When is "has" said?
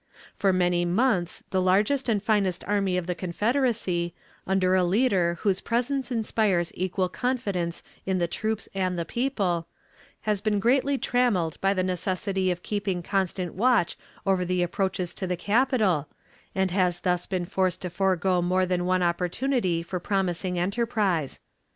10.21-10.41, 16.71-17.01